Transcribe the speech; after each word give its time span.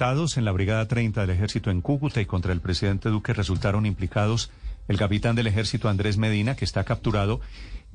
En 0.00 0.44
la 0.44 0.52
Brigada 0.52 0.86
30 0.86 1.22
del 1.22 1.30
Ejército 1.30 1.72
en 1.72 1.80
Cúcuta 1.80 2.20
y 2.20 2.26
contra 2.26 2.52
el 2.52 2.60
presidente 2.60 3.08
Duque 3.08 3.32
resultaron 3.34 3.84
implicados 3.84 4.48
el 4.86 4.96
capitán 4.96 5.34
del 5.34 5.48
Ejército 5.48 5.88
Andrés 5.88 6.18
Medina, 6.18 6.54
que 6.54 6.64
está 6.64 6.84
capturado, 6.84 7.40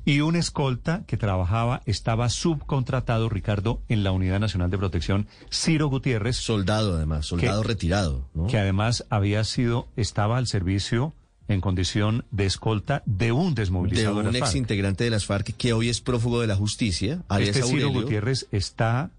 y 0.04 0.20
un 0.20 0.36
escolta 0.36 1.04
que 1.06 1.16
trabajaba, 1.16 1.80
estaba 1.86 2.28
subcontratado, 2.28 3.30
Ricardo, 3.30 3.80
en 3.88 4.04
la 4.04 4.12
Unidad 4.12 4.38
Nacional 4.38 4.70
de 4.70 4.76
Protección, 4.76 5.28
Ciro 5.50 5.88
Gutiérrez. 5.88 6.36
Soldado, 6.36 6.94
además, 6.94 7.24
soldado 7.24 7.62
retirado. 7.62 8.28
¿no? 8.34 8.48
Que 8.48 8.58
además 8.58 9.06
había 9.08 9.42
sido, 9.44 9.88
estaba 9.96 10.36
al 10.36 10.46
servicio 10.46 11.14
en 11.48 11.62
condición 11.62 12.26
de 12.30 12.44
escolta 12.44 13.02
de 13.06 13.32
un 13.32 13.54
desmovilizado 13.54 14.22
de 14.22 14.28
un 14.28 14.36
ex 14.36 14.54
integrante 14.56 15.04
de 15.04 15.10
las 15.10 15.24
FARC 15.24 15.56
que 15.56 15.72
hoy 15.72 15.88
es 15.88 16.02
prófugo 16.02 16.42
de 16.42 16.48
la 16.48 16.56
justicia. 16.56 17.22
Este 17.38 17.62
Ciro 17.62 17.88
Gutiérrez 17.88 18.46
está 18.52 19.10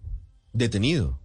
detenido. 0.54 1.18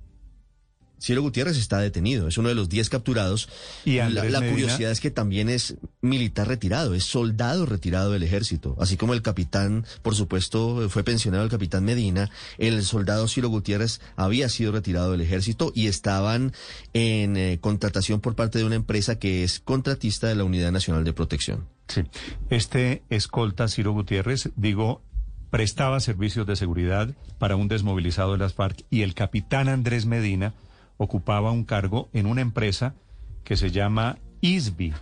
Ciro 1.01 1.23
Gutiérrez 1.23 1.57
está 1.57 1.79
detenido, 1.79 2.29
es 2.29 2.37
uno 2.39 2.49
de 2.49 2.55
los 2.55 2.69
10 2.69 2.91
capturados. 2.91 3.49
Y 3.85 3.97
la, 3.97 4.41
curiosidad 4.41 4.91
es 4.91 5.01
que 5.01 5.11
también 5.11 5.49
es 5.49 5.77
militar 6.03 6.47
retirado, 6.47 6.95
es 6.95 7.05
soldado 7.05 7.67
retirado 7.67 8.13
del 8.13 8.23
ejército. 8.23 8.77
Así 8.79 8.97
como 8.97 9.15
el 9.15 9.23
capitán, 9.23 9.87
por 10.03 10.15
supuesto, 10.15 10.89
fue 10.91 11.03
pensionado 11.03 11.43
el 11.45 11.51
capitán 11.51 11.85
Medina, 11.85 12.31
el 12.59 12.85
soldado 12.85 13.29
Ciro 13.29 13.49
Gutiérrez 13.49 14.01
había 14.17 14.49
sido 14.49 14.73
retirado 14.73 15.13
del 15.13 15.23
ejército 15.23 15.73
y 15.75 15.87
estaban 15.87 16.53
en 16.93 17.37
eh, 17.37 17.59
contratación 17.61 18.21
por 18.21 18.35
parte 18.35 18.59
de 18.59 18.65
una 18.65 18.77
empresa 18.77 19.19
que 19.19 19.43
es 19.43 19.61
contratista 19.61 20.29
de 20.29 20.35
la 20.35 20.45
Unidad 20.45 20.73
Nacional 20.73 21.05
de 21.05 21.13
Protección. 21.13 21.67
Sí, 21.89 22.03
este 22.51 23.03
escolta 23.11 23.69
Ciro 23.69 23.93
Gutiérrez, 23.93 24.51
digo, 24.55 25.03
prestaba 25.51 25.99
servicios 26.01 26.47
de 26.47 26.57
seguridad 26.57 27.15
para 27.39 27.57
un 27.57 27.69
desmovilizado 27.69 28.33
de 28.33 28.39
las 28.39 28.55
FARC 28.55 28.85
y 28.91 29.03
el 29.03 29.15
capitán 29.15 29.69
Andrés 29.69 30.07
Medina 30.07 30.55
ocupaba 31.01 31.51
un 31.51 31.65
cargo 31.65 32.11
en 32.13 32.27
una 32.27 32.43
empresa 32.43 32.95
que 33.43 33.57
se 33.57 33.71
llama 33.71 34.19
ISBI, 34.43 34.93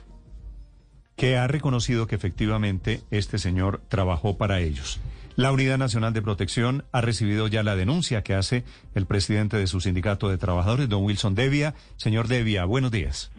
que 1.17 1.37
ha 1.37 1.49
reconocido 1.49 2.07
que 2.07 2.15
efectivamente 2.15 3.03
este 3.11 3.37
señor 3.39 3.83
trabajó 3.89 4.39
para 4.39 4.61
ellos. 4.61 5.01
La 5.35 5.51
Unidad 5.51 5.77
Nacional 5.77 6.13
de 6.13 6.23
Protección 6.23 6.85
ha 6.93 7.01
recibido 7.01 7.49
ya 7.49 7.65
la 7.65 7.75
denuncia 7.75 8.23
que 8.23 8.35
hace 8.35 8.63
el 8.95 9.07
presidente 9.07 9.57
de 9.57 9.67
su 9.67 9.81
sindicato 9.81 10.29
de 10.29 10.39
trabajadores, 10.39 10.89
don 10.89 11.03
Wilson 11.03 11.35
Devia. 11.35 11.75
Señor 11.97 12.29
Devia, 12.29 12.65
buenos 12.65 12.93
días. 12.93 13.33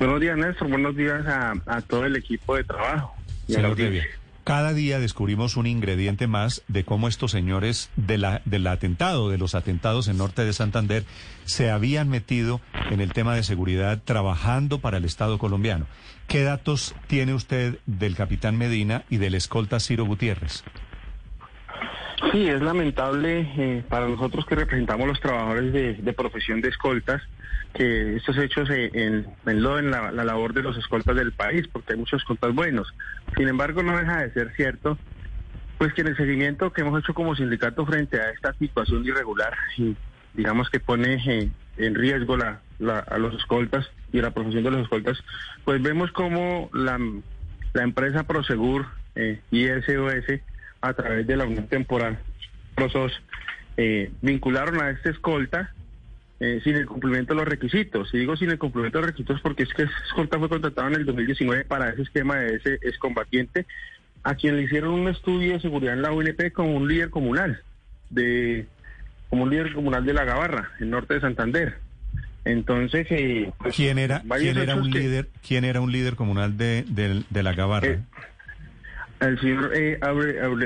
Buenos 0.00 0.20
días, 0.20 0.36
Néstor. 0.36 0.68
Buenos 0.70 0.96
días 0.96 1.24
a, 1.24 1.80
todo 1.82 2.04
el 2.04 2.16
equipo 2.16 2.56
de 2.56 2.64
trabajo. 2.64 3.14
Señor 3.46 3.76
Devia. 3.76 4.04
Cada 4.44 4.72
día 4.72 4.98
descubrimos 4.98 5.56
un 5.56 5.68
ingrediente 5.68 6.26
más 6.26 6.62
de 6.66 6.84
cómo 6.84 7.06
estos 7.06 7.30
señores 7.30 7.90
de 7.94 8.18
la, 8.18 8.42
del 8.44 8.66
atentado, 8.66 9.30
de 9.30 9.38
los 9.38 9.54
atentados 9.54 10.08
en 10.08 10.18
norte 10.18 10.44
de 10.44 10.52
Santander, 10.52 11.04
se 11.44 11.70
habían 11.70 12.08
metido 12.08 12.60
en 12.90 13.00
el 13.00 13.12
tema 13.12 13.36
de 13.36 13.44
seguridad 13.44 14.02
trabajando 14.04 14.80
para 14.80 14.96
el 14.96 15.04
Estado 15.04 15.38
colombiano. 15.38 15.86
¿Qué 16.26 16.42
datos 16.42 16.96
tiene 17.06 17.34
usted 17.34 17.78
del 17.86 18.16
capitán 18.16 18.58
Medina 18.58 19.04
y 19.08 19.18
del 19.18 19.36
escolta 19.36 19.78
Ciro 19.78 20.06
Gutiérrez? 20.06 20.64
Sí, 22.30 22.46
es 22.48 22.62
lamentable 22.62 23.40
eh, 23.56 23.84
para 23.88 24.06
nosotros 24.06 24.46
que 24.46 24.54
representamos 24.54 25.08
los 25.08 25.20
trabajadores 25.20 25.72
de 26.04 26.12
profesión 26.12 26.60
de 26.60 26.68
escoltas 26.68 27.22
que 27.72 28.16
estos 28.16 28.36
hechos 28.36 28.68
en, 28.70 29.26
en 29.46 29.90
la, 29.90 30.12
labor 30.12 30.52
de 30.52 30.62
los 30.62 30.76
escoltas 30.76 31.16
del 31.16 31.32
país, 31.32 31.66
porque 31.68 31.92
hay 31.92 31.98
muchos 31.98 32.20
escoltas 32.20 32.54
buenos. 32.54 32.92
Sin 33.36 33.48
embargo, 33.48 33.82
no 33.82 33.96
deja 33.96 34.22
de 34.22 34.32
ser 34.32 34.52
cierto, 34.54 34.98
pues 35.78 35.92
que 35.94 36.02
en 36.02 36.08
el 36.08 36.16
seguimiento 36.16 36.72
que 36.72 36.82
hemos 36.82 37.02
hecho 37.02 37.14
como 37.14 37.34
sindicato 37.34 37.86
frente 37.86 38.20
a 38.20 38.30
esta 38.30 38.52
situación 38.54 39.04
irregular, 39.04 39.54
y 39.76 39.96
digamos 40.34 40.68
que 40.70 40.80
pone 40.80 41.14
eh, 41.26 41.50
en 41.78 41.94
riesgo 41.94 42.36
la, 42.36 42.60
a 42.98 43.18
los 43.18 43.34
escoltas 43.34 43.88
y 44.12 44.20
la 44.20 44.32
profesión 44.32 44.64
de 44.64 44.70
los 44.70 44.82
escoltas, 44.82 45.18
pues 45.64 45.82
vemos 45.82 46.12
como 46.12 46.68
la, 46.74 46.98
la 47.72 47.82
empresa 47.82 48.24
Prosegur 48.24 48.86
eh, 49.14 49.40
y 49.50 49.66
SOS, 49.66 50.40
a 50.82 50.92
través 50.92 51.26
de 51.26 51.36
la 51.36 51.44
Unión 51.44 51.66
Temporal 51.68 52.18
Prosos, 52.74 53.12
eh, 53.76 54.10
vincularon 54.20 54.82
a 54.82 54.90
este 54.90 55.10
escolta 55.10 55.72
eh, 56.40 56.60
sin 56.64 56.74
el 56.74 56.86
cumplimiento 56.86 57.34
de 57.34 57.40
los 57.40 57.48
requisitos. 57.48 58.12
Y 58.12 58.18
digo 58.18 58.36
sin 58.36 58.50
el 58.50 58.58
cumplimiento 58.58 58.98
de 58.98 59.02
los 59.02 59.10
requisitos 59.12 59.40
porque 59.40 59.62
es 59.62 59.72
que 59.72 59.84
Escolta 60.06 60.38
fue 60.38 60.48
contratado 60.48 60.88
en 60.88 60.94
el 60.94 61.06
2019 61.06 61.64
para 61.64 61.90
ese 61.90 62.02
esquema 62.02 62.36
de 62.36 62.56
ese 62.56 62.74
excombatiente, 62.82 63.64
a 64.24 64.34
quien 64.34 64.56
le 64.56 64.64
hicieron 64.64 64.92
un 64.92 65.08
estudio 65.08 65.52
de 65.52 65.60
seguridad 65.60 65.94
en 65.94 66.02
la 66.02 66.12
UNP 66.12 66.52
como 66.52 66.76
un 66.76 66.88
líder 66.88 67.10
comunal, 67.10 67.62
de 68.10 68.66
como 69.30 69.44
un 69.44 69.50
líder 69.50 69.72
comunal 69.72 70.04
de 70.04 70.12
la 70.12 70.24
Gabarra, 70.24 70.72
en 70.80 70.90
norte 70.90 71.14
de 71.14 71.20
Santander. 71.20 71.78
Entonces, 72.44 73.06
eh, 73.10 73.52
pues, 73.58 73.76
¿quién 73.76 73.98
era, 73.98 74.22
¿quién 74.36 74.58
era 74.58 74.74
un 74.74 74.90
líder, 74.90 75.28
quién 75.46 75.64
era 75.64 75.80
un 75.80 75.92
líder 75.92 76.16
comunal 76.16 76.56
de, 76.56 76.84
de, 76.88 77.42
la 77.42 77.52
Gabarra? 77.54 78.00
Eh, 79.22 79.28
el 79.28 79.40
señor 79.40 79.72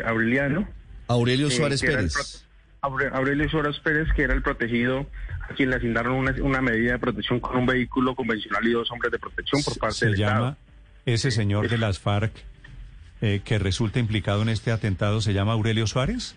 Aureliano. 0.06 0.68
Aurelio 1.08 1.50
Suárez 1.50 1.80
Pérez. 1.80 2.44
Aurelio 2.80 3.48
Suárez 3.48 3.78
Pérez, 3.80 4.08
que 4.14 4.22
era 4.22 4.34
el 4.34 4.42
protegido 4.42 5.06
a 5.48 5.54
quien 5.54 5.70
le 5.70 5.76
asignaron 5.76 6.28
una, 6.40 6.60
medida 6.60 6.92
de 6.92 6.98
protección 6.98 7.40
con 7.40 7.56
un 7.56 7.66
vehículo 7.66 8.14
convencional 8.14 8.66
y 8.66 8.72
dos 8.72 8.90
hombres 8.90 9.12
de 9.12 9.18
protección 9.18 9.62
por 9.62 9.78
parte 9.78 9.96
¿Se 9.96 10.06
del 10.06 10.16
llama 10.16 10.56
ese 11.04 11.30
señor 11.30 11.68
de 11.68 11.78
las 11.78 11.98
FARC 12.00 12.32
eh, 13.22 13.40
que 13.44 13.58
resulta 13.58 13.98
implicado 13.98 14.42
en 14.42 14.48
este 14.48 14.72
atentado, 14.72 15.20
se 15.20 15.32
llama 15.32 15.52
Aurelio 15.52 15.86
Suárez? 15.86 16.36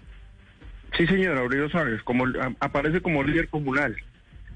Sí, 0.97 1.07
señor, 1.07 1.38
Aurelio 1.38 1.69
Suárez, 1.69 2.01
como 2.03 2.25
aparece 2.59 3.01
como 3.01 3.24
líder 3.24 3.47
comunal, 3.50 3.96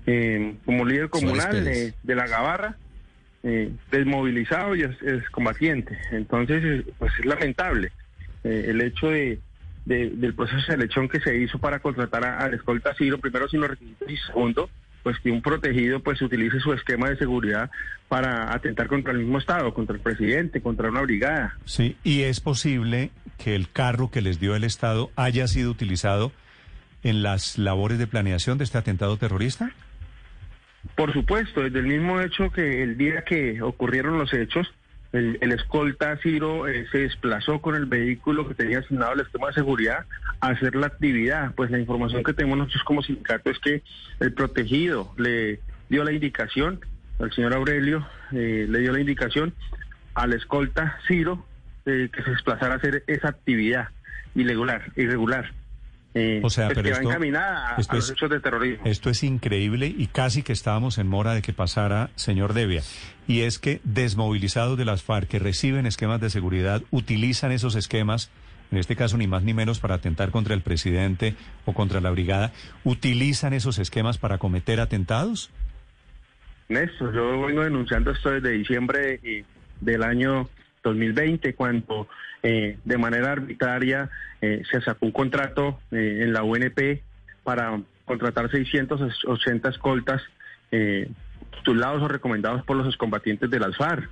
eh, 0.05 0.55
como 0.65 0.85
líder 0.85 1.09
comunal 1.09 1.63
de, 1.63 2.15
la 2.15 2.27
Gabarra, 2.27 2.77
eh, 3.43 3.71
desmovilizado 3.91 4.75
y 4.75 4.83
es, 4.83 5.29
combatiente. 5.31 5.97
Entonces, 6.11 6.85
pues 6.97 7.13
es 7.19 7.25
lamentable 7.25 7.91
el 8.43 8.81
hecho 8.81 9.09
de 9.09 9.39
del 9.85 10.33
proceso 10.33 10.57
de 10.57 10.63
selección 10.63 11.09
que 11.09 11.19
se 11.19 11.37
hizo 11.37 11.57
para 11.59 11.79
contratar 11.79 12.23
al 12.23 12.53
escolta 12.53 12.93
Ciro, 12.95 13.17
primero 13.17 13.47
sin 13.49 13.61
los 13.61 13.71
requisitos 13.71 14.09
y 14.09 14.17
segundo, 14.17 14.69
pues 15.03 15.19
que 15.19 15.29
un 15.29 15.41
protegido 15.41 15.99
pues 15.99 16.21
utilice 16.21 16.59
su 16.59 16.71
esquema 16.71 17.09
de 17.09 17.17
seguridad 17.17 17.69
para 18.07 18.53
atentar 18.53 18.87
contra 18.87 19.11
el 19.11 19.19
mismo 19.19 19.37
Estado, 19.37 19.73
contra 19.73 19.95
el 19.95 20.01
presidente, 20.01 20.61
contra 20.61 20.89
una 20.89 21.01
brigada. 21.01 21.57
Sí, 21.65 21.97
y 22.03 22.21
es 22.21 22.39
posible 22.39 23.11
que 23.37 23.55
el 23.55 23.69
carro 23.69 24.09
que 24.09 24.21
les 24.21 24.39
dio 24.39 24.55
el 24.55 24.63
Estado 24.63 25.11
haya 25.15 25.47
sido 25.47 25.71
utilizado 25.71 26.31
en 27.03 27.21
las 27.21 27.57
labores 27.57 27.99
de 27.99 28.07
planeación 28.07 28.57
de 28.57 28.63
este 28.63 28.77
atentado 28.77 29.17
terrorista. 29.17 29.71
Por 30.95 31.13
supuesto, 31.13 31.61
desde 31.61 31.79
el 31.79 31.87
mismo 31.87 32.21
hecho 32.21 32.51
que 32.51 32.83
el 32.83 32.97
día 32.97 33.23
que 33.23 33.61
ocurrieron 33.61 34.17
los 34.17 34.33
hechos, 34.33 34.71
el, 35.13 35.37
escolta 35.51 36.17
Ciro 36.17 36.67
eh, 36.67 36.87
se 36.91 36.99
desplazó 36.99 37.61
con 37.61 37.75
el 37.75 37.85
vehículo 37.85 38.47
que 38.47 38.55
tenía 38.55 38.79
asignado 38.79 39.13
el 39.13 39.21
esquema 39.21 39.47
de 39.47 39.53
seguridad 39.53 40.05
a 40.39 40.47
hacer 40.47 40.75
la 40.75 40.87
actividad. 40.87 41.53
Pues 41.55 41.69
la 41.69 41.79
información 41.79 42.23
que 42.23 42.33
tenemos 42.33 42.57
nosotros 42.57 42.83
como 42.83 43.03
sindicato 43.03 43.51
es 43.51 43.59
que 43.59 43.83
el 44.19 44.33
protegido 44.33 45.13
le 45.17 45.59
dio 45.89 46.03
la 46.03 46.11
indicación, 46.11 46.79
al 47.19 47.31
señor 47.31 47.53
Aurelio 47.53 48.07
eh, 48.31 48.65
le 48.67 48.79
dio 48.79 48.91
la 48.91 48.99
indicación 48.99 49.53
al 50.15 50.33
escolta 50.33 50.97
Ciro 51.07 51.45
eh, 51.85 52.09
que 52.11 52.23
se 52.23 52.31
desplazara 52.31 52.73
a 52.73 52.77
hacer 52.77 53.03
esa 53.07 53.29
actividad 53.29 53.89
irregular. 54.35 54.91
irregular. 54.95 55.51
Eh, 56.15 56.41
o 56.43 56.49
sea, 56.49 56.67
pues 56.67 56.77
pero 56.77 56.89
esto, 56.89 57.09
a, 57.09 57.95
los 57.95 58.11
hechos 58.11 58.29
de 58.29 58.39
terrorismo. 58.39 58.85
Esto 58.85 59.09
es 59.09 59.23
increíble 59.23 59.87
y 59.87 60.07
casi 60.07 60.43
que 60.43 60.53
estábamos 60.53 60.99
en 60.99 61.07
mora 61.07 61.33
de 61.33 61.41
que 61.41 61.53
pasara, 61.53 62.11
señor 62.15 62.53
Devia. 62.53 62.81
Y 63.27 63.41
es 63.41 63.57
que 63.57 63.81
desmovilizados 63.83 64.77
de 64.77 64.85
las 64.85 65.01
FARC 65.01 65.27
que 65.27 65.39
reciben 65.39 65.87
esquemas 65.87 66.21
de 66.21 66.29
seguridad 66.29 66.83
utilizan 66.91 67.51
esos 67.51 67.75
esquemas, 67.75 68.29
en 68.71 68.77
este 68.77 68.95
caso 68.95 69.17
ni 69.17 69.25
más 69.25 69.41
ni 69.43 69.55
menos 69.55 69.79
para 69.79 69.95
atentar 69.95 70.29
contra 70.29 70.53
el 70.53 70.61
presidente 70.61 71.35
o 71.65 71.73
contra 71.73 71.99
la 71.99 72.11
brigada, 72.11 72.51
utilizan 72.83 73.53
esos 73.53 73.79
esquemas 73.79 74.19
para 74.19 74.37
cometer 74.37 74.81
atentados. 74.81 75.49
Néstor, 76.69 77.13
yo 77.13 77.41
vengo 77.41 77.63
denunciando 77.63 78.11
esto 78.11 78.29
desde 78.29 78.51
diciembre 78.51 79.19
eh, 79.23 79.45
del 79.81 80.03
año 80.03 80.47
2020, 80.83 81.55
cuando 81.55 82.07
eh, 82.41 82.77
de 82.83 82.97
manera 82.97 83.31
arbitraria 83.31 84.09
eh, 84.41 84.61
se 84.69 84.81
sacó 84.81 85.05
un 85.05 85.11
contrato 85.11 85.79
eh, 85.91 86.19
en 86.21 86.33
la 86.33 86.43
UNP 86.43 87.01
para 87.43 87.81
contratar 88.05 88.51
680 88.51 89.69
escoltas 89.69 90.21
eh, 90.71 91.09
titulados 91.57 92.01
o 92.01 92.07
recomendados 92.07 92.63
por 92.65 92.75
los 92.75 92.87
excombatientes 92.87 93.49
de 93.49 93.59
las 93.59 93.77
FARC. 93.77 94.09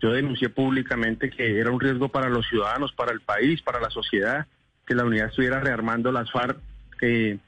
Yo 0.00 0.12
denuncié 0.12 0.48
públicamente 0.48 1.30
que 1.30 1.58
era 1.58 1.70
un 1.70 1.80
riesgo 1.80 2.08
para 2.08 2.28
los 2.28 2.46
ciudadanos, 2.48 2.92
para 2.92 3.12
el 3.12 3.20
país, 3.20 3.62
para 3.62 3.80
la 3.80 3.90
sociedad, 3.90 4.46
que 4.86 4.94
la 4.94 5.04
unidad 5.04 5.28
estuviera 5.28 5.60
rearmando 5.60 6.12
las 6.12 6.30
FARC 6.30 6.58
eh, 7.00 7.38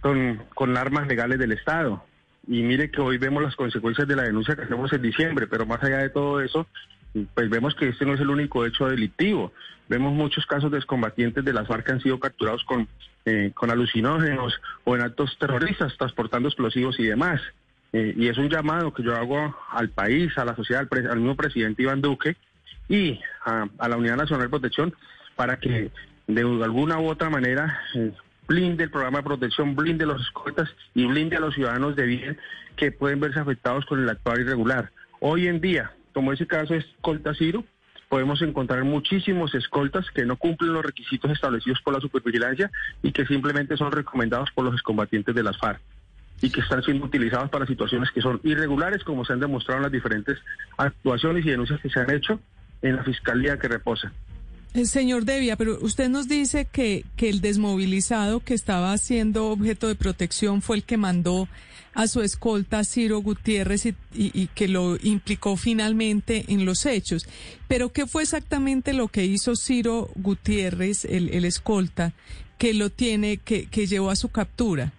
con, 0.00 0.42
con 0.54 0.76
armas 0.76 1.06
legales 1.06 1.38
del 1.38 1.52
Estado. 1.52 2.04
Y 2.46 2.62
mire 2.62 2.90
que 2.90 3.00
hoy 3.00 3.18
vemos 3.18 3.42
las 3.42 3.54
consecuencias 3.54 4.08
de 4.08 4.16
la 4.16 4.24
denuncia 4.24 4.56
que 4.56 4.62
hacemos 4.62 4.92
en 4.92 5.02
diciembre, 5.02 5.46
pero 5.46 5.64
más 5.64 5.82
allá 5.82 5.98
de 5.98 6.10
todo 6.10 6.40
eso, 6.40 6.66
pues 7.34 7.50
vemos 7.50 7.74
que 7.74 7.88
este 7.88 8.06
no 8.06 8.14
es 8.14 8.20
el 8.20 8.30
único 8.30 8.64
hecho 8.64 8.88
delictivo. 8.88 9.52
Vemos 9.88 10.12
muchos 10.14 10.46
casos 10.46 10.70
de 10.70 10.78
excombatientes 10.78 11.44
de 11.44 11.52
las 11.52 11.66
FARC 11.66 11.86
que 11.86 11.92
han 11.92 12.00
sido 12.00 12.18
capturados 12.18 12.64
con, 12.64 12.88
eh, 13.24 13.50
con 13.54 13.70
alucinógenos 13.70 14.60
o 14.84 14.96
en 14.96 15.02
actos 15.02 15.36
terroristas, 15.38 15.96
transportando 15.98 16.48
explosivos 16.48 16.98
y 16.98 17.04
demás. 17.04 17.40
Eh, 17.92 18.14
y 18.16 18.28
es 18.28 18.38
un 18.38 18.48
llamado 18.48 18.92
que 18.94 19.02
yo 19.02 19.14
hago 19.14 19.54
al 19.70 19.90
país, 19.90 20.36
a 20.38 20.44
la 20.44 20.56
sociedad, 20.56 20.88
al, 20.90 21.18
mismo 21.18 21.36
presidente 21.36 21.82
Iván 21.82 22.00
Duque 22.00 22.36
y 22.88 23.20
a, 23.44 23.68
la 23.86 23.96
Unidad 23.96 24.16
Nacional 24.16 24.46
de 24.46 24.50
Protección 24.50 24.94
para 25.36 25.58
que 25.58 25.90
de 26.26 26.40
alguna 26.40 26.98
u 26.98 27.08
otra 27.08 27.28
manera 27.28 27.80
eh, 27.94 28.12
blinde 28.48 28.84
el 28.84 28.90
programa 28.90 29.18
de 29.18 29.24
protección, 29.24 29.76
blinde 29.76 30.06
los 30.06 30.22
escoltas 30.22 30.70
y 30.94 31.04
blinde 31.04 31.36
a 31.36 31.40
los 31.40 31.54
ciudadanos 31.54 31.94
de 31.96 32.06
bien 32.06 32.38
que 32.76 32.92
pueden 32.92 33.20
verse 33.20 33.40
afectados 33.40 33.84
con 33.84 34.02
el 34.02 34.08
actual 34.08 34.40
irregular. 34.40 34.90
Hoy 35.20 35.46
en 35.46 35.60
día, 35.60 35.92
como 36.12 36.32
ese 36.32 36.46
caso 36.46 36.74
es 36.74 36.84
escolta 36.84 37.34
Ciro, 37.34 37.64
podemos 38.08 38.42
encontrar 38.42 38.84
muchísimos 38.84 39.54
escoltas 39.54 40.10
que 40.10 40.26
no 40.26 40.36
cumplen 40.36 40.74
los 40.74 40.84
requisitos 40.84 41.30
establecidos 41.30 41.80
por 41.82 41.94
la 41.94 42.00
supervigilancia 42.00 42.70
y 43.02 43.12
que 43.12 43.24
simplemente 43.26 43.76
son 43.76 43.90
recomendados 43.90 44.50
por 44.50 44.64
los 44.64 44.74
excombatientes 44.74 45.34
de 45.34 45.42
las 45.42 45.56
FARC 45.58 45.80
y 46.42 46.50
que 46.50 46.60
están 46.60 46.82
siendo 46.82 47.06
utilizados 47.06 47.48
para 47.48 47.66
situaciones 47.66 48.10
que 48.10 48.20
son 48.20 48.40
irregulares, 48.42 49.04
como 49.04 49.24
se 49.24 49.32
han 49.32 49.40
demostrado 49.40 49.78
en 49.78 49.84
las 49.84 49.92
diferentes 49.92 50.38
actuaciones 50.76 51.46
y 51.46 51.50
denuncias 51.50 51.80
que 51.80 51.88
se 51.88 52.00
han 52.00 52.10
hecho 52.10 52.40
en 52.82 52.96
la 52.96 53.04
fiscalía 53.04 53.58
que 53.58 53.68
reposa. 53.68 54.12
Eh, 54.74 54.86
señor 54.86 55.24
Devia, 55.24 55.56
pero 55.56 55.78
usted 55.80 56.08
nos 56.08 56.28
dice 56.28 56.66
que, 56.70 57.04
que 57.16 57.28
el 57.28 57.40
desmovilizado 57.40 58.40
que 58.40 58.54
estaba 58.54 58.96
siendo 58.96 59.48
objeto 59.48 59.88
de 59.88 59.94
protección 59.94 60.62
fue 60.62 60.76
el 60.76 60.84
que 60.84 60.96
mandó 60.96 61.48
a 61.94 62.06
su 62.06 62.22
escolta 62.22 62.84
Ciro 62.84 63.18
Gutiérrez 63.18 63.84
y, 63.86 63.94
y, 64.14 64.46
que 64.48 64.66
lo 64.68 64.96
implicó 65.02 65.56
finalmente 65.56 66.46
en 66.48 66.64
los 66.64 66.86
hechos. 66.86 67.28
Pero 67.68 67.92
¿qué 67.92 68.06
fue 68.06 68.22
exactamente 68.22 68.94
lo 68.94 69.08
que 69.08 69.26
hizo 69.26 69.56
Ciro 69.56 70.08
Gutiérrez, 70.14 71.04
el, 71.04 71.28
el 71.30 71.44
escolta, 71.44 72.14
que 72.56 72.72
lo 72.72 72.88
tiene, 72.88 73.36
que, 73.36 73.66
que 73.66 73.86
llevó 73.86 74.10
a 74.10 74.16
su 74.16 74.30
captura? 74.30 74.92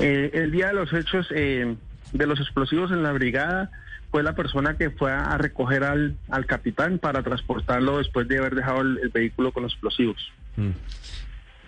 Eh, 0.00 0.30
el 0.32 0.52
día 0.52 0.68
de 0.68 0.74
los 0.74 0.92
hechos 0.92 1.26
eh, 1.34 1.76
de 2.12 2.26
los 2.26 2.40
explosivos 2.40 2.90
en 2.90 3.02
la 3.02 3.12
brigada 3.12 3.70
fue 4.16 4.22
la 4.22 4.34
persona 4.34 4.78
que 4.78 4.88
fue 4.88 5.12
a 5.12 5.36
recoger 5.36 5.84
al, 5.84 6.16
al 6.30 6.46
capitán 6.46 6.98
para 6.98 7.22
transportarlo 7.22 7.98
después 7.98 8.26
de 8.26 8.38
haber 8.38 8.54
dejado 8.54 8.80
el, 8.80 9.10
vehículo 9.10 9.52
con 9.52 9.64
los 9.64 9.72
explosivos. 9.72 10.32
Mm. 10.56 10.70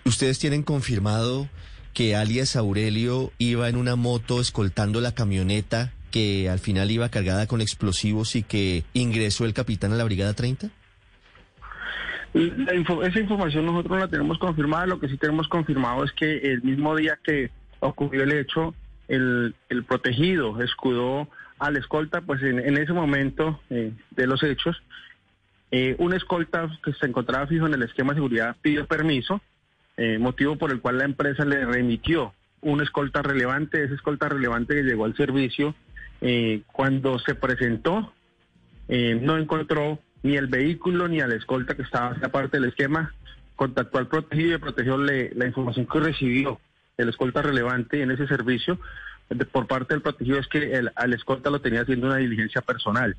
¿Ustedes 0.05 0.39
tienen 0.39 0.63
confirmado 0.63 1.47
que 1.93 2.15
alias 2.15 2.55
Aurelio 2.55 3.31
iba 3.37 3.69
en 3.69 3.75
una 3.75 3.95
moto 3.95 4.41
escoltando 4.41 4.99
la 4.99 5.13
camioneta 5.13 5.93
que 6.09 6.49
al 6.49 6.57
final 6.57 6.89
iba 6.89 7.09
cargada 7.09 7.45
con 7.45 7.61
explosivos 7.61 8.35
y 8.35 8.41
que 8.41 8.83
ingresó 8.93 9.45
el 9.45 9.53
capitán 9.53 9.93
a 9.93 9.95
la 9.97 10.03
brigada 10.03 10.33
30? 10.33 10.71
esa 12.33 13.19
información 13.19 13.67
nosotros 13.67 13.91
no 13.91 13.99
la 13.99 14.07
tenemos 14.07 14.39
confirmada, 14.39 14.87
lo 14.87 14.99
que 14.99 15.07
sí 15.07 15.17
tenemos 15.17 15.47
confirmado 15.47 16.03
es 16.03 16.11
que 16.13 16.37
el 16.37 16.63
mismo 16.63 16.95
día 16.95 17.19
que 17.23 17.51
ocurrió 17.79 18.23
el 18.23 18.31
hecho, 18.31 18.73
el, 19.07 19.53
el 19.69 19.83
protegido 19.83 20.59
escudó 20.63 21.29
al 21.59 21.75
escolta, 21.75 22.21
pues 22.21 22.41
en, 22.41 22.77
ese 22.77 22.93
momento 22.93 23.59
eh, 23.69 23.91
de 24.11 24.27
los 24.27 24.41
hechos, 24.43 24.81
eh, 25.71 25.95
un 25.99 26.13
escolta 26.13 26.69
que 26.83 26.93
se 26.93 27.05
encontraba 27.05 27.47
fijo 27.47 27.67
en 27.67 27.73
el 27.73 27.83
esquema 27.83 28.13
de 28.13 28.17
seguridad 28.17 28.55
pidió 28.61 28.87
permiso, 28.87 29.41
eh, 29.97 30.17
motivo 30.17 30.55
por 30.55 30.71
el 30.71 30.79
cual 30.79 30.97
la 30.97 31.03
empresa 31.03 31.45
le 31.45 31.65
remitió 31.65 32.33
un 32.61 32.81
escolta 32.81 33.21
relevante, 33.21 33.83
ese 33.83 33.95
escolta 33.95 34.29
relevante 34.29 34.73
que 34.73 34.83
llegó 34.83 35.05
al 35.05 35.15
servicio, 35.15 35.75
cuando 36.73 37.17
se 37.19 37.33
presentó, 37.33 38.11
no 38.89 39.37
encontró 39.37 39.99
ni 40.21 40.35
el 40.35 40.47
vehículo 40.47 41.07
ni 41.07 41.21
al 41.21 41.31
escolta 41.31 41.77
que 41.77 41.83
estaba 41.83 42.09
hacia 42.09 42.27
parte 42.27 42.59
del 42.59 42.67
esquema, 42.67 43.13
contactó 43.55 43.99
al 43.99 44.07
protegido 44.07 44.49
y 44.49 44.53
el 44.53 44.59
protegido 44.59 44.97
le, 44.97 45.33
la 45.35 45.45
información 45.45 45.85
que 45.85 45.99
recibió 46.01 46.59
el 46.97 47.07
escolta 47.07 47.41
relevante 47.41 48.01
en 48.01 48.11
ese 48.11 48.27
servicio 48.27 48.77
por 49.51 49.67
parte 49.67 49.93
del 49.93 50.01
protegido 50.01 50.39
es 50.39 50.47
que 50.47 50.73
el, 50.73 50.91
al 50.95 51.13
escolta 51.13 51.49
lo 51.49 51.61
tenía 51.61 51.81
haciendo 51.81 52.07
una 52.07 52.17
diligencia 52.17 52.61
personal. 52.61 53.15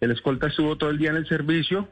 El 0.00 0.10
escolta 0.10 0.48
estuvo 0.48 0.76
todo 0.76 0.90
el 0.90 0.98
día 0.98 1.10
en 1.10 1.16
el 1.16 1.26
servicio, 1.26 1.88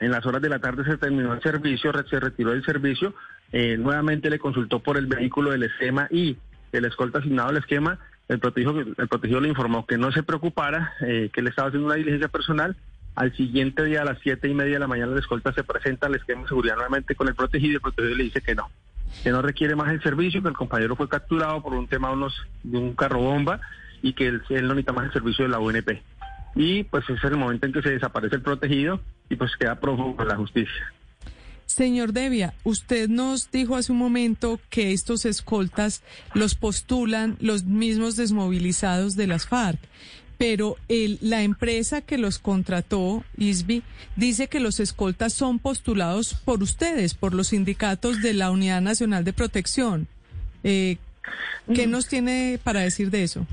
en 0.00 0.10
las 0.10 0.24
horas 0.26 0.42
de 0.42 0.48
la 0.48 0.60
tarde 0.60 0.84
se 0.84 0.96
terminó 0.96 1.32
el 1.32 1.42
servicio, 1.42 1.92
se 2.08 2.20
retiró 2.20 2.50
del 2.50 2.64
servicio, 2.64 3.14
eh, 3.52 3.76
nuevamente 3.76 4.30
le 4.30 4.38
consultó 4.38 4.80
por 4.80 4.96
el 4.96 5.06
vehículo 5.06 5.50
del 5.50 5.64
esquema 5.64 6.06
y 6.10 6.36
el 6.72 6.84
escolta 6.84 7.18
asignado 7.18 7.48
al 7.48 7.56
esquema, 7.56 7.98
el 8.28 8.38
protegido, 8.38 8.78
el 8.78 9.08
protegido 9.08 9.40
le 9.40 9.48
informó 9.48 9.86
que 9.86 9.98
no 9.98 10.12
se 10.12 10.22
preocupara, 10.22 10.92
eh, 11.00 11.30
que 11.32 11.42
le 11.42 11.50
estaba 11.50 11.68
haciendo 11.68 11.86
una 11.86 11.96
diligencia 11.96 12.28
personal. 12.28 12.76
Al 13.14 13.34
siguiente 13.36 13.82
día, 13.84 14.02
a 14.02 14.04
las 14.04 14.18
siete 14.20 14.48
y 14.48 14.54
media 14.54 14.74
de 14.74 14.80
la 14.80 14.86
mañana, 14.86 15.12
el 15.12 15.18
escolta 15.18 15.52
se 15.52 15.64
presenta 15.64 16.06
al 16.06 16.14
esquema 16.14 16.42
de 16.42 16.48
seguridad 16.48 16.76
nuevamente 16.76 17.16
con 17.16 17.26
el 17.26 17.34
protegido 17.34 17.72
y 17.72 17.74
el 17.76 17.80
protegido 17.80 18.14
le 18.14 18.24
dice 18.24 18.40
que 18.42 18.54
no, 18.54 18.70
que 19.22 19.30
no 19.30 19.42
requiere 19.42 19.76
más 19.76 19.92
el 19.92 20.02
servicio, 20.02 20.42
que 20.42 20.48
el 20.48 20.56
compañero 20.56 20.96
fue 20.96 21.08
capturado 21.08 21.62
por 21.62 21.74
un 21.74 21.86
tema 21.86 22.10
de, 22.62 22.78
un 22.78 22.94
carro 22.94 23.20
bomba 23.20 23.60
y 24.02 24.12
que 24.12 24.28
él, 24.28 24.42
no 24.48 24.74
necesita 24.74 24.92
más 24.92 25.06
el 25.06 25.12
servicio 25.12 25.44
de 25.44 25.50
la 25.50 25.58
UNP. 25.58 26.00
Y 26.54 26.84
pues 26.84 27.04
ese 27.04 27.14
es 27.14 27.24
el 27.24 27.36
momento 27.36 27.66
en 27.66 27.72
que 27.72 27.82
se 27.82 27.90
desaparece 27.90 28.36
el 28.36 28.42
protegido 28.42 29.00
y 29.28 29.36
pues 29.36 29.52
queda 29.56 29.80
prófugo 29.80 30.22
de 30.22 30.28
la 30.28 30.36
justicia. 30.36 30.92
Señor 31.66 32.14
Devia, 32.14 32.54
usted 32.64 33.08
nos 33.08 33.50
dijo 33.50 33.76
hace 33.76 33.92
un 33.92 33.98
momento 33.98 34.58
que 34.70 34.92
estos 34.92 35.26
escoltas 35.26 36.02
los 36.32 36.54
postulan 36.54 37.36
los 37.40 37.64
mismos 37.64 38.16
desmovilizados 38.16 39.16
de 39.16 39.26
las 39.26 39.46
FARC 39.46 39.78
pero 40.38 40.76
el, 40.88 41.18
la 41.20 41.42
empresa 41.42 42.00
que 42.00 42.16
los 42.16 42.38
contrató, 42.38 43.24
ISBI, 43.36 43.82
dice 44.16 44.46
que 44.46 44.60
los 44.60 44.80
escoltas 44.80 45.32
son 45.32 45.58
postulados 45.58 46.34
por 46.34 46.62
ustedes, 46.62 47.14
por 47.14 47.34
los 47.34 47.48
sindicatos 47.48 48.22
de 48.22 48.34
la 48.34 48.50
Unidad 48.50 48.80
Nacional 48.80 49.24
de 49.24 49.32
Protección. 49.32 50.06
Eh, 50.62 50.96
¿Qué 51.74 51.86
mm. 51.86 51.90
nos 51.90 52.08
tiene 52.08 52.58
para 52.62 52.80
decir 52.80 53.10
de 53.10 53.24
eso? 53.24 53.46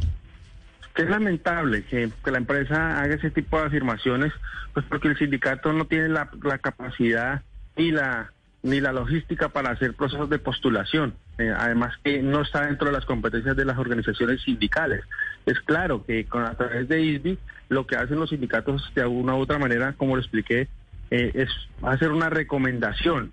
es 0.95 1.09
lamentable 1.09 1.83
que, 1.83 2.09
la 2.25 2.37
empresa 2.37 3.01
haga 3.01 3.15
ese 3.15 3.29
tipo 3.29 3.59
de 3.59 3.67
afirmaciones, 3.67 4.31
pues 4.73 4.85
porque 4.87 5.09
el 5.09 5.17
sindicato 5.17 5.73
no 5.73 5.87
tiene 5.87 6.07
la, 6.07 6.29
la 6.41 6.57
capacidad 6.57 7.41
y 7.75 7.91
la 7.91 8.31
ni 8.65 8.81
la 8.81 8.91
logística 8.91 9.49
para 9.49 9.69
hacer 9.69 9.93
procesos 9.93 10.27
de 10.27 10.39
postulación. 10.39 11.13
Eh, 11.37 11.53
además 11.55 11.93
que 12.03 12.23
no 12.23 12.41
está 12.41 12.65
dentro 12.65 12.87
de 12.87 12.93
las 12.93 13.05
competencias 13.05 13.55
de 13.55 13.63
las 13.63 13.77
organizaciones 13.77 14.41
sindicales. 14.41 15.03
Es 15.45 15.59
claro 15.61 16.05
que 16.05 16.25
con, 16.25 16.43
a 16.43 16.55
través 16.55 16.87
de 16.87 17.01
ISBI 17.01 17.37
lo 17.69 17.85
que 17.85 17.95
hacen 17.95 18.19
los 18.19 18.29
sindicatos 18.29 18.91
de 18.95 19.01
alguna 19.01 19.35
u 19.35 19.39
otra 19.39 19.59
manera, 19.59 19.93
como 19.93 20.15
lo 20.15 20.21
expliqué, 20.21 20.67
eh, 21.11 21.31
es 21.33 21.49
hacer 21.81 22.11
una 22.11 22.29
recomendación. 22.29 23.31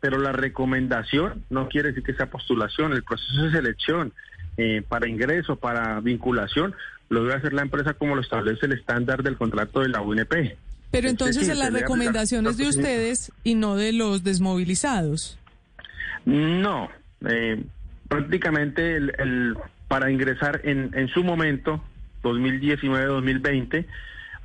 Pero 0.00 0.18
la 0.18 0.32
recomendación 0.32 1.44
no 1.48 1.68
quiere 1.68 1.88
decir 1.88 2.02
que 2.02 2.14
sea 2.14 2.26
postulación. 2.26 2.92
El 2.92 3.02
proceso 3.02 3.44
de 3.44 3.50
selección 3.50 4.12
eh, 4.56 4.82
para 4.86 5.08
ingreso, 5.08 5.56
para 5.56 6.00
vinculación, 6.00 6.74
lo 7.08 7.22
debe 7.22 7.34
hacer 7.34 7.52
la 7.52 7.62
empresa 7.62 7.94
como 7.94 8.14
lo 8.14 8.20
establece 8.20 8.66
el 8.66 8.72
estándar 8.72 9.22
del 9.22 9.36
contrato 9.36 9.80
de 9.80 9.88
la 9.88 10.00
UNP. 10.00 10.56
Pero 10.90 11.08
entonces 11.08 11.48
en 11.48 11.58
las 11.58 11.72
recomendaciones 11.72 12.56
de 12.56 12.68
ustedes 12.68 13.32
y 13.44 13.54
no 13.54 13.76
de 13.76 13.92
los 13.92 14.24
desmovilizados. 14.24 15.38
No, 16.24 16.88
eh, 17.28 17.62
prácticamente 18.08 18.96
el, 18.96 19.56
para 19.88 20.10
ingresar 20.10 20.60
en, 20.64 20.90
en 20.94 21.08
su 21.08 21.24
momento, 21.24 21.82
2019-2020, 22.22 23.86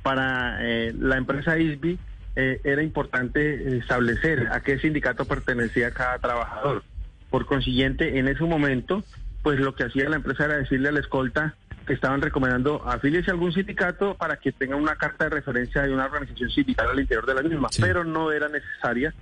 para 0.02 0.58
eh, 0.60 0.92
la 0.98 1.16
empresa 1.16 1.58
ISBI 1.58 1.98
eh, 2.36 2.60
era 2.64 2.82
importante 2.82 3.76
establecer 3.76 4.48
a 4.52 4.60
qué 4.60 4.78
sindicato 4.78 5.24
pertenecía 5.24 5.90
cada 5.90 6.18
trabajador. 6.18 6.82
Por 7.30 7.46
consiguiente, 7.46 8.18
en 8.18 8.28
ese 8.28 8.44
momento, 8.44 9.04
pues 9.42 9.58
lo 9.58 9.74
que 9.74 9.84
hacía 9.84 10.08
la 10.08 10.16
empresa 10.16 10.44
era 10.44 10.56
decirle 10.56 10.88
a 10.88 10.92
la 10.92 11.00
escolta, 11.00 11.54
que 11.86 11.94
estaban 11.94 12.20
recomendando 12.20 12.88
afíliese 12.88 13.30
a 13.30 13.34
algún 13.34 13.52
sindicato 13.52 14.14
para 14.14 14.36
que 14.36 14.52
tenga 14.52 14.76
una 14.76 14.94
carta 14.94 15.24
de 15.24 15.30
referencia 15.30 15.82
de 15.82 15.92
una 15.92 16.04
organización 16.04 16.48
sindical 16.50 16.88
al 16.90 17.00
interior 17.00 17.26
de 17.26 17.34
la 17.34 17.42
misma, 17.42 17.68
pero 17.80 18.04
no 18.04 18.30
era 18.30 18.48
necesaria 18.48 19.12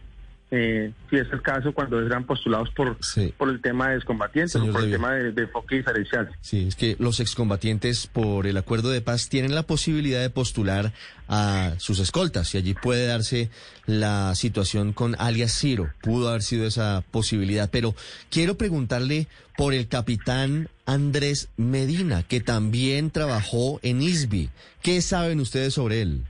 eh, 0.53 0.93
si 1.09 1.17
es 1.17 1.29
el 1.33 1.43
caso, 1.43 1.73
cuando 1.73 2.05
eran 2.05 2.25
postulados 2.25 2.71
por, 2.71 2.97
por 3.37 3.49
el 3.49 3.61
tema 3.61 3.91
de 3.91 3.97
excombatientes 3.97 4.57
o 4.57 4.67
por 4.73 4.83
el 4.83 4.91
tema 4.91 5.13
de, 5.13 5.31
de, 5.31 5.43
enfoque 5.43 5.77
diferencial. 5.77 6.29
Sí, 6.41 6.67
es 6.67 6.75
que 6.75 6.97
los 6.99 7.21
excombatientes 7.21 8.09
por 8.09 8.49
el 8.49 8.57
acuerdo 8.57 8.91
de 8.91 9.01
paz 9.01 9.29
tienen 9.29 9.55
la 9.55 9.63
posibilidad 9.63 10.21
de 10.21 10.31
postular 10.31 10.93
a 11.29 11.75
sus 11.79 12.01
escoltas 12.01 12.53
y 12.55 12.59
allí 12.59 12.75
puede 12.75 13.07
darse 13.07 13.51
la 13.87 14.35
situación 14.35 14.93
con 14.93 15.15
alias 15.21 15.57
Ciro. 15.57 15.91
Pudo 16.03 16.29
haber 16.29 16.43
sido 16.43 16.67
esa 16.67 17.05
posibilidad, 17.13 17.71
pero 17.71 17.95
quiero 18.31 18.57
preguntarle 18.57 19.29
por 19.57 19.73
el 19.73 19.87
capitán 19.87 20.69
Andrés 20.85 21.49
Medina, 21.57 22.25
que 22.25 22.41
también 22.41 23.11
trabajó 23.11 23.79
en 23.83 24.03
ISBI. 24.03 24.51
¿Qué 24.83 25.01
saben 25.01 25.39
ustedes 25.39 25.75
sobre 25.75 26.03
él? 26.03 26.25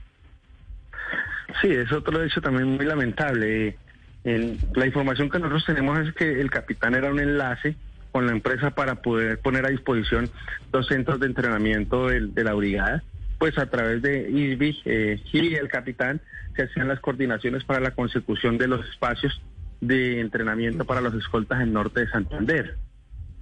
Sí, 1.61 1.69
es 1.69 1.91
otro 1.91 2.23
hecho 2.23 2.39
también 2.39 2.67
muy 2.67 2.85
lamentable 2.85 3.77
la 4.23 4.85
información 4.85 5.29
que 5.29 5.39
nosotros 5.39 5.65
tenemos 5.65 5.99
es 5.99 6.13
que 6.13 6.39
el 6.39 6.51
capitán 6.51 6.93
era 6.93 7.09
un 7.09 7.19
enlace 7.19 7.75
con 8.11 8.25
la 8.25 8.33
empresa 8.33 8.71
para 8.71 8.95
poder 8.95 9.39
poner 9.39 9.65
a 9.65 9.69
disposición 9.69 10.29
los 10.71 10.87
centros 10.87 11.19
de 11.19 11.27
entrenamiento 11.27 12.07
de, 12.07 12.43
la 12.43 12.53
brigada. 12.53 13.03
Pues 13.39 13.57
a 13.57 13.67
través 13.67 14.01
de 14.01 14.29
ISBI 14.29 14.81
eh, 14.85 15.23
y 15.31 15.55
el 15.55 15.69
capitán 15.69 16.21
se 16.55 16.63
hacían 16.63 16.87
las 16.87 16.99
coordinaciones 16.99 17.63
para 17.63 17.79
la 17.79 17.91
consecución 17.91 18.57
de 18.57 18.67
los 18.67 18.87
espacios 18.87 19.41
de 19.79 20.19
entrenamiento 20.19 20.85
para 20.85 21.01
los 21.01 21.15
escoltas 21.15 21.61
en 21.61 21.73
norte 21.73 22.01
de 22.01 22.09
Santander. 22.09 22.77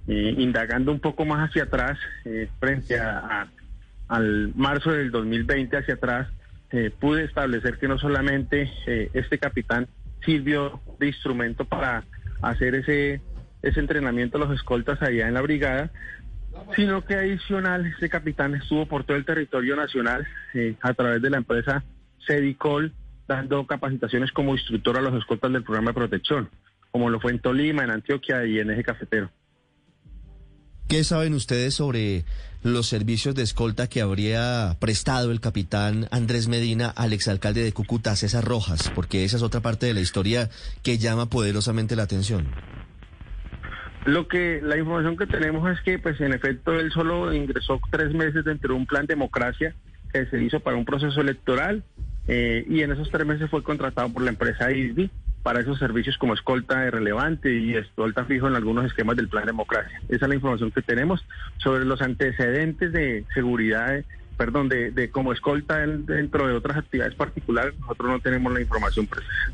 Eh, 0.08 0.34
indagando 0.38 0.90
un 0.90 1.00
poco 1.00 1.26
más 1.26 1.50
hacia 1.50 1.64
atrás, 1.64 1.98
eh, 2.24 2.48
frente 2.58 2.98
a, 2.98 3.48
al 4.08 4.52
marzo 4.54 4.92
del 4.92 5.10
2020 5.10 5.76
hacia 5.76 5.94
atrás, 5.94 6.28
pude 7.00 7.24
establecer 7.24 7.78
que 7.78 7.88
no 7.88 7.98
solamente 7.98 8.70
este 9.12 9.38
capitán 9.38 9.88
sirvió 10.24 10.80
de 10.98 11.08
instrumento 11.08 11.64
para 11.64 12.04
hacer 12.42 12.74
ese, 12.74 13.20
ese 13.62 13.80
entrenamiento 13.80 14.36
a 14.36 14.40
los 14.40 14.54
escoltas 14.54 15.00
allá 15.02 15.28
en 15.28 15.34
la 15.34 15.42
brigada, 15.42 15.90
sino 16.76 17.04
que 17.04 17.14
adicional 17.14 17.86
este 17.86 18.08
capitán 18.08 18.54
estuvo 18.54 18.86
por 18.86 19.04
todo 19.04 19.16
el 19.16 19.24
territorio 19.24 19.76
nacional 19.76 20.26
eh, 20.54 20.74
a 20.80 20.94
través 20.94 21.22
de 21.22 21.30
la 21.30 21.38
empresa 21.38 21.84
Cedicol 22.26 22.92
dando 23.26 23.64
capacitaciones 23.66 24.32
como 24.32 24.54
instructor 24.54 24.98
a 24.98 25.00
los 25.00 25.14
escoltas 25.14 25.52
del 25.52 25.62
programa 25.62 25.90
de 25.90 25.94
protección, 25.94 26.50
como 26.90 27.10
lo 27.10 27.20
fue 27.20 27.30
en 27.30 27.38
Tolima, 27.38 27.84
en 27.84 27.90
Antioquia 27.90 28.44
y 28.44 28.58
en 28.58 28.70
Eje 28.70 28.82
Cafetero. 28.82 29.30
¿Qué 30.90 31.04
saben 31.04 31.34
ustedes 31.34 31.74
sobre 31.74 32.24
los 32.64 32.88
servicios 32.88 33.36
de 33.36 33.44
escolta 33.44 33.86
que 33.86 34.00
habría 34.00 34.76
prestado 34.80 35.30
el 35.30 35.40
capitán 35.40 36.08
Andrés 36.10 36.48
Medina 36.48 36.88
al 36.88 37.12
exalcalde 37.12 37.62
de 37.62 37.72
Cúcuta, 37.72 38.16
César 38.16 38.44
Rojas? 38.44 38.90
Porque 38.92 39.22
esa 39.22 39.36
es 39.36 39.44
otra 39.44 39.60
parte 39.60 39.86
de 39.86 39.94
la 39.94 40.00
historia 40.00 40.50
que 40.82 40.98
llama 40.98 41.26
poderosamente 41.26 41.94
la 41.94 42.02
atención. 42.02 42.48
Lo 44.04 44.26
que 44.26 44.60
la 44.64 44.78
información 44.78 45.16
que 45.16 45.28
tenemos 45.28 45.70
es 45.70 45.80
que, 45.82 46.00
pues, 46.00 46.20
en 46.20 46.32
efecto, 46.32 46.72
él 46.74 46.90
solo 46.90 47.32
ingresó 47.32 47.78
tres 47.92 48.12
meses 48.12 48.44
dentro 48.44 48.74
de 48.74 48.80
un 48.80 48.86
plan 48.86 49.06
democracia 49.06 49.76
que 50.12 50.26
se 50.26 50.42
hizo 50.42 50.58
para 50.58 50.76
un 50.76 50.84
proceso 50.84 51.20
electoral 51.20 51.84
eh, 52.26 52.66
y 52.68 52.82
en 52.82 52.90
esos 52.90 53.08
tres 53.12 53.28
meses 53.28 53.48
fue 53.48 53.62
contratado 53.62 54.12
por 54.12 54.24
la 54.24 54.30
empresa 54.30 54.72
ISBI 54.72 55.08
para 55.42 55.60
esos 55.60 55.78
servicios 55.78 56.18
como 56.18 56.34
escolta 56.34 56.80
de 56.80 56.90
relevante 56.90 57.52
y 57.52 57.74
escolta 57.74 58.24
fijo 58.24 58.48
en 58.48 58.56
algunos 58.56 58.84
esquemas 58.84 59.16
del 59.16 59.28
Plan 59.28 59.46
Democracia. 59.46 60.00
Esa 60.08 60.26
es 60.26 60.28
la 60.28 60.34
información 60.34 60.70
que 60.70 60.82
tenemos 60.82 61.24
sobre 61.58 61.84
los 61.84 62.02
antecedentes 62.02 62.92
de 62.92 63.24
seguridad, 63.34 64.04
perdón, 64.36 64.68
de, 64.68 64.90
de 64.90 65.10
como 65.10 65.32
escolta 65.32 65.78
dentro 65.86 66.46
de 66.46 66.54
otras 66.54 66.78
actividades 66.78 67.14
particulares. 67.14 67.74
Nosotros 67.80 68.10
no 68.10 68.20
tenemos 68.20 68.52
la 68.52 68.60
información 68.60 69.06
precisa. 69.06 69.52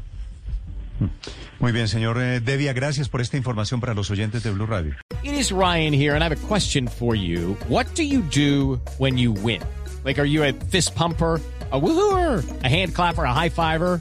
Muy 1.60 1.72
bien, 1.72 1.88
señor 1.88 2.18
eh, 2.18 2.40
Devia, 2.40 2.72
gracias 2.72 3.08
por 3.08 3.20
esta 3.20 3.36
información 3.36 3.80
para 3.80 3.94
los 3.94 4.10
oyentes 4.10 4.42
de 4.42 4.50
Blue 4.50 4.66
Radio. 4.66 4.94
It 5.22 5.32
is 5.32 5.52
Ryan 5.52 5.92
here 5.92 6.14
and 6.14 6.22
I 6.22 6.28
have 6.28 6.32
a 6.32 6.48
question 6.48 6.88
for 6.88 7.14
you. 7.14 7.56
What 7.68 7.86
do 7.94 8.02
you 8.02 8.22
do 8.22 8.80
when 8.98 9.18
you 9.18 9.32
win? 9.32 9.60
Like, 10.04 10.18
are 10.18 10.28
you 10.28 10.42
a 10.42 10.52
fist 10.52 10.94
pumper? 10.94 11.40
a 11.72 11.80
woohooer, 11.80 12.44
a 12.62 12.68
hand 12.68 12.94
clapper, 12.94 13.24
a 13.24 13.32
high 13.32 13.48
fiver. 13.48 14.00